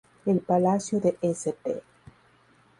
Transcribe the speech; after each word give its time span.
El 0.25 0.39
Palacio 0.39 0.99
de 0.99 1.15
St. 1.21 1.83